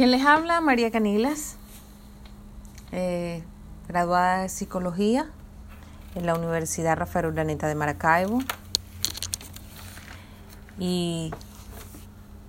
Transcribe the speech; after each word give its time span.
Quien 0.00 0.12
les 0.12 0.24
habla, 0.24 0.62
María 0.62 0.90
Canilas, 0.90 1.58
eh, 2.90 3.42
graduada 3.86 4.40
de 4.40 4.48
Psicología 4.48 5.30
en 6.14 6.24
la 6.24 6.34
Universidad 6.34 6.96
Rafael 6.96 7.26
Urdaneta 7.26 7.68
de 7.68 7.74
Maracaibo. 7.74 8.38
Y 10.78 11.32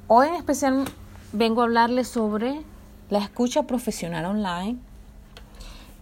hoy 0.08 0.29
en 0.29 0.36
especial 0.36 0.86
vengo 1.34 1.60
a 1.60 1.66
hablarles 1.66 2.08
sobre 2.08 2.61
la 3.09 3.20
escucha 3.20 3.63
profesional 3.63 4.23
online 4.23 4.79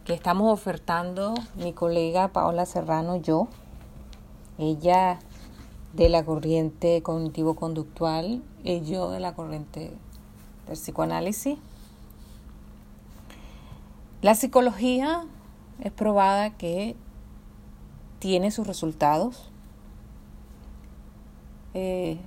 que 0.06 0.14
estamos 0.14 0.54
ofertando 0.54 1.34
mi 1.56 1.74
colega 1.74 2.28
Paola 2.28 2.68
Serrano 2.68 3.16
yo. 3.16 3.48
Ella 4.60 5.18
de 5.94 6.10
la 6.10 6.24
corriente 6.24 7.02
cognitivo-conductual 7.02 8.44
y 8.64 8.82
yo 8.82 9.10
de 9.10 9.20
la 9.20 9.34
corriente 9.34 9.98
del 10.70 10.78
psicoanálisis. 10.78 11.58
La 14.22 14.36
psicología 14.36 15.26
es 15.80 15.92
probada 15.92 16.52
que 16.58 16.96
tiene 18.20 18.52
sus 18.52 18.68
resultados. 18.68 19.50
Eh, 21.74 22.20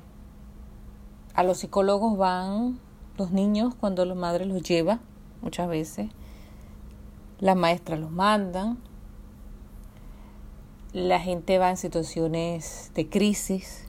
a 1.34 1.42
los 1.42 1.59
psicólogos 1.59 2.16
van 2.16 2.78
los 3.16 3.30
niños 3.30 3.74
cuando 3.74 4.05
la 4.05 4.14
madre 4.14 4.45
los 4.45 4.62
lleva, 4.62 5.00
muchas 5.41 5.69
veces. 5.69 6.11
Las 7.38 7.56
maestras 7.56 8.00
los 8.00 8.11
mandan. 8.11 8.78
La 10.92 11.20
gente 11.20 11.59
va 11.59 11.70
en 11.70 11.77
situaciones 11.77 12.91
de 12.95 13.09
crisis, 13.09 13.86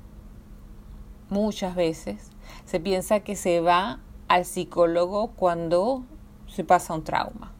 muchas 1.30 1.76
veces. 1.76 2.30
Se 2.66 2.80
piensa 2.80 3.22
que 3.22 3.36
se 3.36 3.60
va 3.60 4.00
al 4.28 4.46
psicólogo 4.46 5.28
cuando 5.36 6.04
se 6.48 6.64
pasa 6.64 6.94
un 6.94 7.04
trauma. 7.04 7.52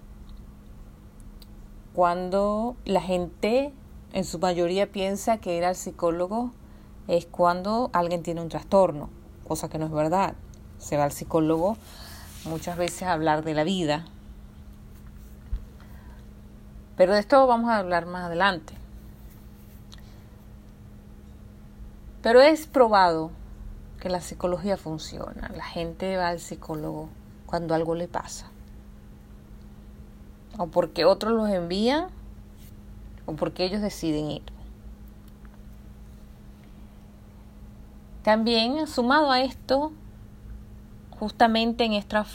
Cuando 1.94 2.76
la 2.86 3.02
gente 3.02 3.74
en 4.14 4.24
su 4.26 4.40
mayoría 4.40 4.92
piensa 4.92 5.38
que 5.38 5.58
ir 5.58 5.66
al 5.66 5.76
psicólogo 5.76 6.52
es 7.08 7.26
cuando 7.26 7.90
alguien 7.94 8.24
tiene 8.24 8.42
un 8.42 8.50
trastorno, 8.50 9.10
cosa 9.48 9.70
que 9.70 9.78
no 9.78 9.86
es 9.86 9.92
verdad. 9.92 10.36
Se 10.78 10.98
va 10.98 11.04
al 11.04 11.12
psicólogo 11.12 11.78
muchas 12.46 12.78
veces 12.78 13.04
a 13.04 13.14
hablar 13.14 13.44
de 13.44 13.54
la 13.54 13.64
vida. 13.64 14.06
Pero 16.96 17.14
de 17.14 17.20
esto 17.20 17.46
vamos 17.48 17.70
a 17.70 17.78
hablar 17.78 18.06
más 18.06 18.26
adelante. 18.26 18.74
Pero 22.22 22.42
es 22.42 22.68
probado 22.68 23.32
que 24.04 24.10
la 24.10 24.20
psicología 24.20 24.76
funciona. 24.76 25.50
La 25.56 25.64
gente 25.64 26.18
va 26.18 26.28
al 26.28 26.42
psicólogo 26.42 27.08
cuando 27.46 27.74
algo 27.74 27.96
le 27.96 28.10
pasa. 28.10 28.52
O 30.58 30.68
porque 30.68 31.06
otros 31.06 31.32
los 31.32 31.50
envían 31.50 32.08
o 33.26 33.38
porque 33.38 33.64
ellos 33.64 33.80
deciden 33.80 34.30
ir. 34.30 34.44
También, 38.24 38.88
sumado 38.88 39.32
a 39.32 39.40
esto, 39.40 39.94
justamente 41.18 41.86
en 41.86 41.94
esta 41.94 42.26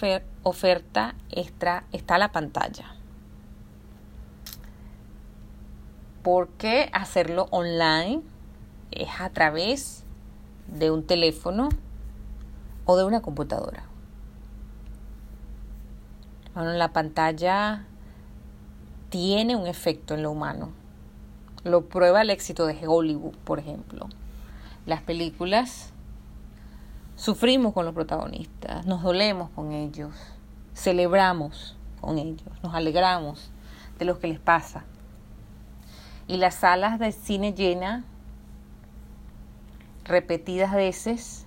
oferta 0.44 1.16
extra 1.30 1.84
está 1.92 2.16
la 2.16 2.32
pantalla. 2.32 2.94
¿Por 6.22 6.48
qué 6.48 6.88
hacerlo 6.94 7.47
online? 7.50 8.22
Es 8.91 9.20
a 9.20 9.28
través 9.28 10.06
de 10.69 10.91
un 10.91 11.05
teléfono 11.05 11.69
o 12.84 12.97
de 12.97 13.05
una 13.05 13.20
computadora. 13.20 13.84
Bueno, 16.55 16.72
la 16.72 16.92
pantalla 16.92 17.84
tiene 19.10 19.56
un 19.56 19.66
efecto 19.66 20.14
en 20.14 20.22
lo 20.22 20.30
humano. 20.30 20.70
Lo 21.64 21.86
prueba 21.86 22.22
el 22.22 22.30
éxito 22.30 22.66
de 22.66 22.78
Hollywood, 22.87 23.34
por 23.44 23.59
ejemplo. 23.59 24.09
Las 24.87 25.03
películas 25.03 25.92
sufrimos 27.16 27.75
con 27.75 27.84
los 27.84 27.94
protagonistas, 27.94 28.87
nos 28.87 29.03
dolemos 29.03 29.50
con 29.50 29.72
ellos, 29.72 30.15
celebramos 30.75 31.76
con 32.00 32.19
ellos, 32.19 32.48
nos 32.62 32.75
alegramos 32.75 33.50
de 33.98 34.04
lo 34.04 34.19
que 34.19 34.28
les 34.28 34.38
pasa. 34.38 34.84
Y 36.26 36.37
las 36.37 36.54
salas 36.54 36.98
de 36.98 37.12
cine 37.12 37.54
llenas 37.54 38.04
repetidas 40.08 40.72
veces 40.72 41.46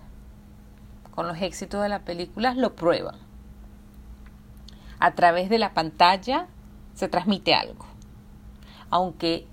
con 1.14 1.28
los 1.28 1.42
éxitos 1.42 1.82
de 1.84 1.90
las 1.90 2.02
películas 2.04 2.56
lo 2.56 2.76
prueban. 2.76 3.16
A 5.00 5.12
través 5.16 5.50
de 5.50 5.58
la 5.58 5.74
pantalla 5.74 6.48
se 6.94 7.08
transmite 7.08 7.54
algo. 7.54 7.86
Aunque 8.90 9.48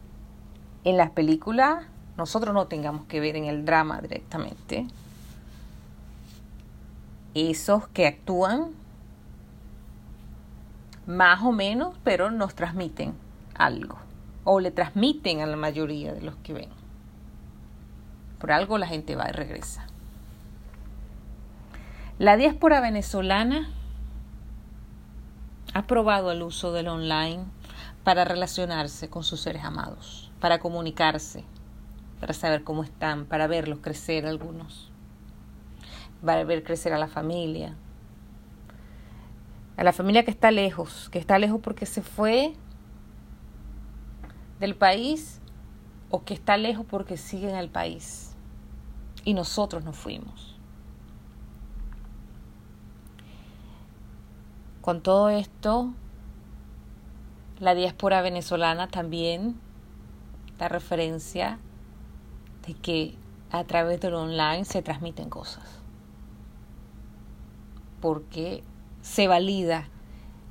en 0.85 0.97
las 0.97 1.11
películas 1.11 1.87
nosotros 2.17 2.55
no 2.55 2.67
tengamos 2.67 3.07
que 3.07 3.21
ver 3.21 3.37
en 3.37 3.47
el 3.47 3.65
drama 3.65 4.01
directamente, 4.01 4.87
esos 7.35 7.89
que 7.89 8.07
actúan 8.07 8.71
más 11.07 11.43
o 11.43 11.53
menos, 11.53 11.97
pero 12.05 12.31
nos 12.31 12.55
transmiten 12.55 13.15
algo 13.55 13.97
o 14.45 14.61
le 14.61 14.71
transmiten 14.71 15.41
a 15.41 15.47
la 15.47 15.57
mayoría 15.57 16.13
de 16.13 16.23
los 16.23 16.37
que 16.37 16.53
ven. 16.53 16.78
Por 18.39 18.53
algo 18.53 18.79
la 18.79 18.87
gente 18.87 19.17
va 19.17 19.29
y 19.29 19.33
regresa. 19.33 19.87
La 22.19 22.37
diáspora 22.37 22.81
venezolana 22.81 23.69
ha 25.75 25.87
probado 25.87 26.33
el 26.33 26.43
uso 26.43 26.73
del 26.73 26.89
online 26.89 27.45
para 28.03 28.25
relacionarse 28.25 29.09
con 29.09 29.23
sus 29.23 29.41
seres 29.41 29.63
amados, 29.65 30.33
para 30.41 30.59
comunicarse, 30.59 31.45
para 32.21 32.35
saber 32.35 32.65
cómo 32.65 32.83
están, 32.83 33.27
para 33.27 33.47
verlos 33.47 33.79
crecer 33.81 34.27
algunos, 34.27 34.91
para 36.25 36.43
ver 36.43 36.65
crecer 36.65 36.93
a 36.93 36.99
la 36.99 37.07
familia, 37.07 37.77
a 39.77 39.85
la 39.85 39.93
familia 39.93 40.25
que 40.25 40.33
está 40.33 40.51
lejos, 40.51 41.09
que 41.11 41.21
está 41.21 41.39
lejos 41.39 41.61
porque 41.63 41.87
se 41.87 42.03
fue 42.03 42.55
del 44.59 44.75
país 44.75 45.41
o 46.11 46.25
que 46.25 46.35
está 46.35 46.57
lejos 46.57 46.85
porque 46.85 47.17
sigue 47.17 47.49
en 47.49 47.57
el 47.57 47.69
país 47.69 48.28
y 49.29 49.35
nosotros 49.35 49.85
nos 49.85 49.95
fuimos. 49.95 50.57
Con 54.81 55.03
todo 55.03 55.29
esto, 55.29 55.93
la 57.59 57.75
diáspora 57.75 58.23
venezolana 58.23 58.89
también 58.89 59.61
da 60.57 60.69
referencia 60.69 61.59
de 62.67 62.73
que 62.73 63.17
a 63.51 63.65
través 63.65 64.01
del 64.01 64.15
online 64.15 64.65
se 64.65 64.81
transmiten 64.81 65.29
cosas. 65.29 65.83
Porque 68.01 68.65
se 69.03 69.29
valida, 69.29 69.91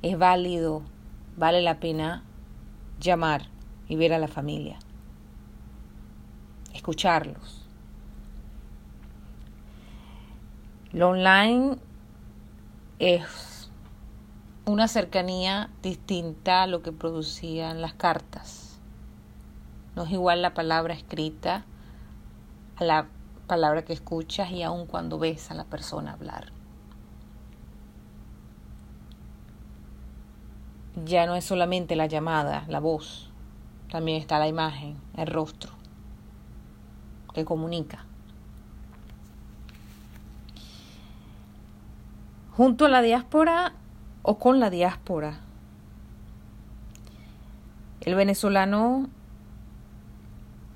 es 0.02 0.16
válido, 0.16 0.82
vale 1.36 1.62
la 1.62 1.80
pena 1.80 2.22
llamar 3.00 3.48
y 3.88 3.96
ver 3.96 4.12
a 4.12 4.20
la 4.20 4.28
familia, 4.28 4.78
escucharlos 6.72 7.67
Lo 10.92 11.10
online 11.10 11.76
es 12.98 13.70
una 14.64 14.88
cercanía 14.88 15.68
distinta 15.82 16.62
a 16.62 16.66
lo 16.66 16.80
que 16.80 16.92
producían 16.92 17.82
las 17.82 17.92
cartas. 17.92 18.80
No 19.94 20.04
es 20.04 20.12
igual 20.12 20.40
la 20.40 20.54
palabra 20.54 20.94
escrita 20.94 21.66
a 22.76 22.84
la 22.84 23.06
palabra 23.46 23.84
que 23.84 23.92
escuchas 23.92 24.50
y 24.50 24.62
aun 24.62 24.86
cuando 24.86 25.18
ves 25.18 25.50
a 25.50 25.54
la 25.54 25.64
persona 25.64 26.14
hablar. 26.14 26.52
Ya 31.04 31.26
no 31.26 31.36
es 31.36 31.44
solamente 31.44 31.96
la 31.96 32.06
llamada, 32.06 32.64
la 32.66 32.80
voz, 32.80 33.30
también 33.90 34.18
está 34.18 34.38
la 34.38 34.48
imagen, 34.48 34.96
el 35.18 35.26
rostro, 35.26 35.72
que 37.34 37.44
comunica. 37.44 38.07
Junto 42.58 42.86
a 42.86 42.88
la 42.88 43.02
diáspora 43.02 43.72
o 44.22 44.40
con 44.40 44.58
la 44.58 44.68
diáspora. 44.68 45.38
El 48.00 48.16
venezolano 48.16 49.08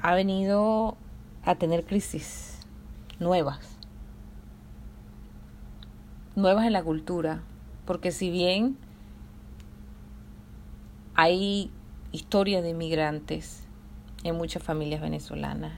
ha 0.00 0.14
venido 0.14 0.96
a 1.44 1.56
tener 1.56 1.84
crisis 1.84 2.61
nuevas, 3.19 3.76
nuevas 6.37 6.67
en 6.67 6.73
la 6.73 6.84
cultura, 6.84 7.43
porque 7.84 8.12
si 8.12 8.31
bien 8.31 8.76
hay 11.17 11.69
historias 12.12 12.62
de 12.62 12.70
inmigrantes 12.70 13.64
en 14.23 14.37
muchas 14.37 14.62
familias 14.62 15.00
venezolanas, 15.00 15.73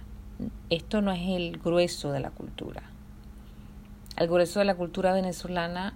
esto 0.68 1.00
no 1.00 1.12
es 1.12 1.22
el 1.30 1.56
grueso 1.56 2.12
de 2.12 2.20
la 2.20 2.30
cultura. 2.30 2.82
El 4.16 4.28
grueso 4.28 4.60
de 4.60 4.64
la 4.64 4.76
cultura 4.76 5.12
venezolana 5.12 5.92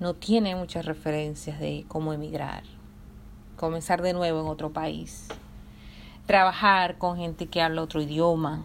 no 0.00 0.14
tiene 0.14 0.56
muchas 0.56 0.86
referencias 0.86 1.60
de 1.60 1.84
cómo 1.86 2.14
emigrar, 2.14 2.62
comenzar 3.58 4.00
de 4.00 4.14
nuevo 4.14 4.40
en 4.40 4.46
otro 4.46 4.72
país, 4.72 5.28
trabajar 6.24 6.96
con 6.96 7.18
gente 7.18 7.46
que 7.46 7.60
habla 7.60 7.82
otro 7.82 8.00
idioma, 8.00 8.64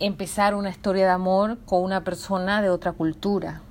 empezar 0.00 0.54
una 0.54 0.68
historia 0.68 1.06
de 1.06 1.12
amor 1.12 1.56
con 1.64 1.82
una 1.82 2.04
persona 2.04 2.60
de 2.60 2.68
otra 2.68 2.92
cultura, 2.92 3.62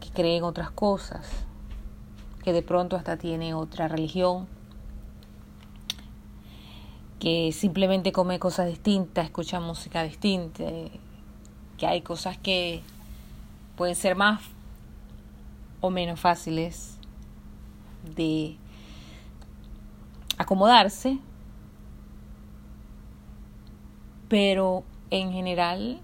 que 0.00 0.10
cree 0.10 0.36
en 0.36 0.44
otras 0.44 0.70
cosas, 0.70 1.30
que 2.44 2.52
de 2.52 2.62
pronto 2.62 2.96
hasta 2.96 3.16
tiene 3.16 3.54
otra 3.54 3.88
religión, 3.88 4.46
que 7.22 7.52
simplemente 7.52 8.10
come 8.10 8.40
cosas 8.40 8.66
distintas, 8.66 9.26
escucha 9.26 9.60
música 9.60 10.02
distinta, 10.02 10.64
que 11.78 11.86
hay 11.86 12.00
cosas 12.00 12.36
que 12.36 12.82
pueden 13.76 13.94
ser 13.94 14.16
más 14.16 14.42
o 15.80 15.88
menos 15.88 16.18
fáciles 16.18 16.98
de 18.16 18.56
acomodarse, 20.36 21.20
pero 24.26 24.82
en 25.10 25.30
general 25.30 26.00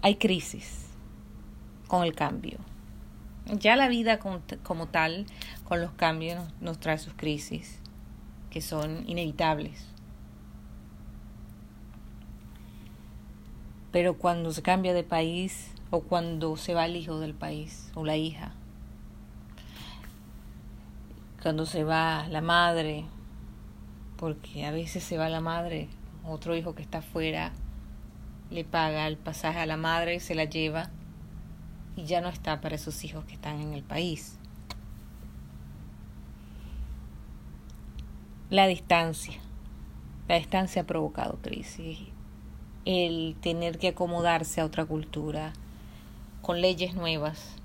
hay 0.00 0.14
crisis 0.14 0.86
con 1.86 2.02
el 2.02 2.14
cambio. 2.14 2.56
Ya 3.60 3.76
la 3.76 3.88
vida 3.88 4.18
como 4.18 4.86
tal, 4.86 5.26
con 5.68 5.82
los 5.82 5.90
cambios, 5.92 6.42
nos 6.62 6.80
trae 6.80 6.96
sus 6.96 7.12
crisis, 7.12 7.78
que 8.56 8.62
son 8.62 9.04
inevitables. 9.06 9.84
Pero 13.92 14.16
cuando 14.16 14.50
se 14.50 14.62
cambia 14.62 14.94
de 14.94 15.04
país 15.04 15.72
o 15.90 16.00
cuando 16.00 16.56
se 16.56 16.72
va 16.72 16.86
el 16.86 16.96
hijo 16.96 17.20
del 17.20 17.34
país 17.34 17.90
o 17.94 18.02
la 18.06 18.16
hija, 18.16 18.54
cuando 21.42 21.66
se 21.66 21.84
va 21.84 22.28
la 22.30 22.40
madre, 22.40 23.04
porque 24.16 24.64
a 24.64 24.70
veces 24.70 25.04
se 25.04 25.18
va 25.18 25.28
la 25.28 25.42
madre, 25.42 25.90
otro 26.24 26.56
hijo 26.56 26.74
que 26.74 26.80
está 26.80 26.98
afuera 27.00 27.52
le 28.48 28.64
paga 28.64 29.06
el 29.06 29.18
pasaje 29.18 29.58
a 29.58 29.66
la 29.66 29.76
madre, 29.76 30.18
se 30.18 30.34
la 30.34 30.44
lleva 30.44 30.88
y 31.94 32.06
ya 32.06 32.22
no 32.22 32.30
está 32.30 32.62
para 32.62 32.76
esos 32.76 33.04
hijos 33.04 33.26
que 33.26 33.34
están 33.34 33.60
en 33.60 33.74
el 33.74 33.82
país. 33.82 34.38
La 38.48 38.68
distancia. 38.68 39.40
La 40.28 40.36
distancia 40.36 40.82
ha 40.82 40.86
provocado 40.86 41.38
crisis 41.42 41.98
el 42.84 43.34
tener 43.40 43.76
que 43.76 43.88
acomodarse 43.88 44.60
a 44.60 44.64
otra 44.64 44.84
cultura 44.84 45.52
con 46.42 46.60
leyes 46.60 46.94
nuevas, 46.94 47.56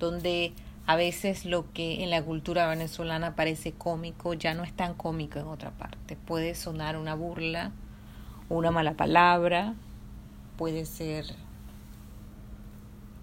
donde 0.00 0.52
a 0.86 0.96
veces 0.96 1.44
lo 1.44 1.72
que 1.72 2.02
en 2.02 2.10
la 2.10 2.24
cultura 2.24 2.66
venezolana 2.66 3.36
parece 3.36 3.70
cómico 3.70 4.34
ya 4.34 4.52
no 4.52 4.64
es 4.64 4.72
tan 4.72 4.94
cómico 4.94 5.38
en 5.38 5.46
otra 5.46 5.70
parte. 5.70 6.16
Puede 6.16 6.56
sonar 6.56 6.96
una 6.96 7.14
burla, 7.14 7.70
una 8.48 8.72
mala 8.72 8.94
palabra, 8.94 9.74
puede 10.56 10.86
ser 10.86 11.24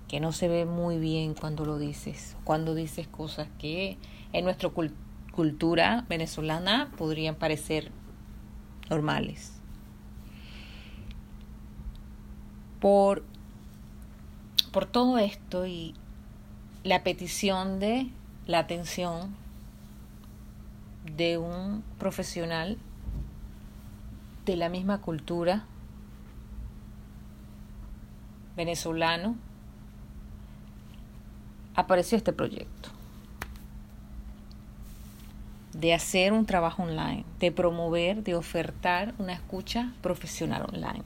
que 0.07 0.21
no 0.21 0.31
se 0.31 0.47
ve 0.47 0.63
muy 0.63 0.99
bien 0.99 1.33
cuando 1.33 1.65
lo 1.65 1.77
dices, 1.77 2.37
cuando 2.45 2.75
dices 2.75 3.09
cosas 3.09 3.49
que 3.59 3.97
en 4.31 4.45
nuestra 4.45 4.69
cultura 5.35 6.05
venezolana 6.07 6.91
podrían 6.97 7.35
parecer 7.35 7.91
normales. 8.89 9.53
por, 12.83 13.23
por 14.73 14.85
todo 14.85 15.17
esto 15.17 15.65
y 15.65 15.95
la 16.83 17.01
petición 17.01 17.79
de 17.79 18.09
la 18.45 18.59
atención 18.59 19.33
de 21.15 21.37
un 21.37 21.81
profesional 21.97 22.77
de 24.45 24.57
la 24.57 24.67
misma 24.67 24.99
cultura 24.99 25.63
venezolano, 28.57 29.37
apareció 31.73 32.17
este 32.17 32.33
proyecto 32.33 32.89
de 35.73 35.93
hacer 35.93 36.33
un 36.33 36.45
trabajo 36.45 36.83
online, 36.83 37.25
de 37.39 37.51
promover, 37.51 38.23
de 38.23 38.35
ofertar 38.35 39.13
una 39.17 39.33
escucha 39.33 39.93
profesional 40.01 40.65
online 40.71 41.03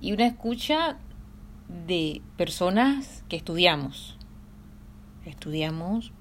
y 0.00 0.12
una 0.12 0.26
escucha 0.26 0.96
de 1.86 2.22
personas 2.36 3.22
que 3.28 3.36
estudiamos. 3.36 4.16
Estudiamos, 5.24 6.12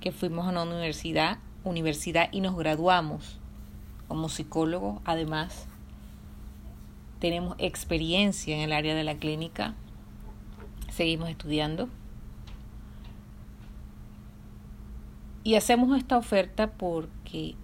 que 0.00 0.12
fuimos 0.12 0.46
a 0.46 0.50
una 0.50 0.62
universidad, 0.62 1.38
universidad 1.64 2.28
y 2.32 2.40
nos 2.40 2.56
graduamos 2.56 3.38
como 4.08 4.28
psicólogos. 4.28 5.00
Además, 5.04 5.66
tenemos 7.18 7.56
experiencia 7.58 8.54
en 8.54 8.62
el 8.62 8.72
área 8.72 8.94
de 8.94 9.04
la 9.04 9.16
clínica. 9.16 9.74
Seguimos 10.90 11.28
estudiando. 11.28 11.88
Y 15.44 15.56
hacemos 15.56 15.96
esta 15.96 16.16
oferta 16.16 16.70
porque 16.70 17.56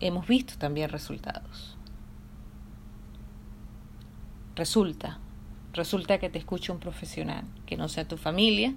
hemos 0.00 0.26
visto 0.26 0.54
también 0.58 0.88
resultados. 0.90 1.76
Resulta, 4.56 5.18
resulta 5.72 6.18
que 6.18 6.30
te 6.30 6.38
escuche 6.38 6.72
un 6.72 6.78
profesional 6.78 7.44
que 7.66 7.76
no 7.76 7.88
sea 7.88 8.06
tu 8.06 8.16
familia 8.16 8.74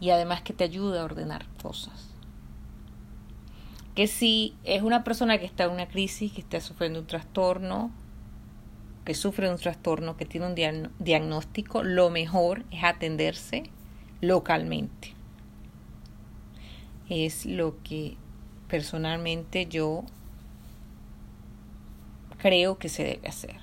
y 0.00 0.10
además 0.10 0.42
que 0.42 0.52
te 0.52 0.64
ayude 0.64 0.98
a 0.98 1.04
ordenar 1.04 1.46
cosas. 1.62 2.10
Que 3.94 4.06
si 4.06 4.56
es 4.64 4.82
una 4.82 5.04
persona 5.04 5.38
que 5.38 5.44
está 5.44 5.64
en 5.64 5.72
una 5.72 5.88
crisis, 5.88 6.32
que 6.32 6.40
está 6.40 6.60
sufriendo 6.60 7.00
un 7.00 7.06
trastorno, 7.06 7.90
que 9.04 9.14
sufre 9.14 9.50
un 9.50 9.58
trastorno, 9.58 10.16
que 10.16 10.24
tiene 10.24 10.46
un 10.46 10.90
diagnóstico, 10.98 11.82
lo 11.82 12.10
mejor 12.10 12.64
es 12.70 12.84
atenderse 12.84 13.70
localmente. 14.20 15.14
Es 17.08 17.46
lo 17.46 17.82
que 17.82 18.16
personalmente 18.68 19.66
yo 19.66 20.04
creo 22.38 22.78
que 22.78 22.88
se 22.88 23.04
debe 23.04 23.28
hacer. 23.28 23.56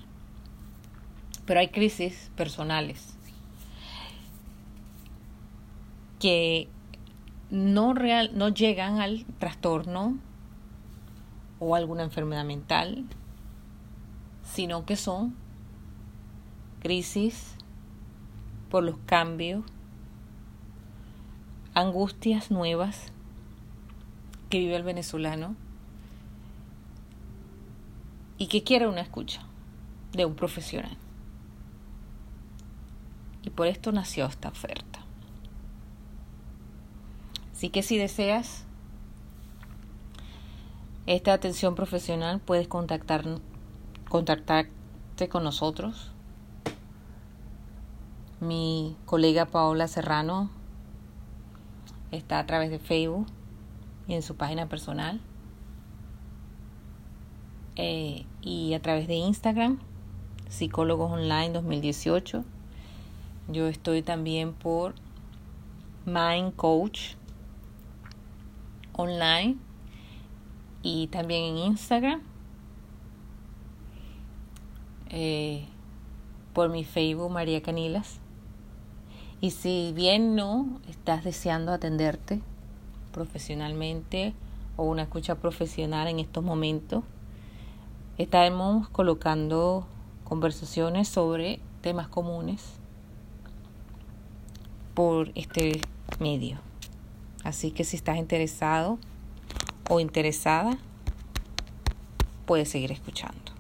Pero 1.46 1.60
hay 1.60 1.68
crisis 1.70 2.32
personales 2.36 3.16
que 6.20 6.68
no, 7.52 7.94
real, 7.94 8.32
no 8.34 8.50
llegan 8.50 9.00
al 9.00 9.26
trastorno 9.38 10.18
o 11.60 11.76
alguna 11.76 12.04
enfermedad 12.04 12.46
mental, 12.46 13.06
sino 14.44 14.86
que 14.86 14.96
son 14.96 15.36
crisis 16.82 17.56
por 18.70 18.84
los 18.84 18.98
cambios, 19.06 19.64
angustias 21.76 22.52
nuevas 22.52 23.12
que 24.50 24.60
vive 24.60 24.78
el 24.78 24.84
venezolano 24.84 25.56
y 28.38 28.48
que 28.48 28.64
quiere 28.64 28.88
una 28.88 29.02
escucha 29.02 29.42
de 30.14 30.26
un 30.26 30.36
profesional. 30.36 30.98
Y 33.44 33.50
por 33.50 33.68
esto 33.68 33.92
nació 33.92 34.26
esta 34.26 34.48
oferta. 34.48 35.02
Así 37.54 37.70
que 37.70 37.84
si 37.84 37.98
deseas 37.98 38.64
esta 41.08 41.34
atención 41.34 41.76
profesional, 41.76 42.40
puedes 42.40 42.68
contactar, 42.70 43.26
contactarte 44.10 45.30
con 45.30 45.44
nosotros. 45.44 46.12
Mi 48.40 48.96
colega 49.06 49.46
Paola 49.46 49.88
Serrano 49.88 50.50
está 52.16 52.40
a 52.40 52.46
través 52.46 52.70
de 52.70 52.80
Facebook 52.80 53.28
y 54.08 54.14
en 54.14 54.22
su 54.22 54.36
página 54.36 54.68
personal. 54.68 55.20
Eh, 57.76 58.26
y 58.42 58.74
a 58.74 58.82
través 58.82 59.08
de 59.08 59.16
Instagram, 59.16 59.80
Psicólogos 60.50 61.12
Online 61.12 61.52
2018. 61.52 62.46
Yo 63.50 63.68
estoy 63.68 64.02
también 64.02 64.54
por 64.54 64.96
Mind 66.06 66.56
Coach 66.56 67.16
Online 68.94 69.58
y 70.82 71.08
también 71.08 71.44
en 71.44 71.58
Instagram. 71.58 72.22
Eh, 75.10 75.66
por 76.54 76.70
mi 76.70 76.84
Facebook 76.84 77.32
María 77.32 77.62
Canilas. 77.62 78.20
Y 79.46 79.52
si 79.52 79.94
bien 79.94 80.36
no 80.36 80.82
estás 80.90 81.24
deseando 81.24 81.72
atenderte 81.72 82.42
profesionalmente 83.12 84.34
o 84.76 84.86
una 84.86 85.04
escucha 85.04 85.36
profesional 85.36 86.08
en 86.08 86.20
estos 86.20 86.44
momentos, 86.44 87.04
estaremos 88.18 88.90
colocando 88.90 89.86
conversaciones 90.24 91.10
sobre 91.10 91.60
temas 91.82 92.08
comunes 92.08 92.64
por 94.96 95.32
este 95.36 95.80
medio. 96.20 96.58
Así 97.44 97.70
que 97.70 97.84
si 97.84 97.98
estás 97.98 98.18
interesado 98.18 98.98
o 99.92 100.00
interesada, 100.00 100.76
puedes 102.48 102.70
seguir 102.70 102.92
escuchando. 102.92 103.55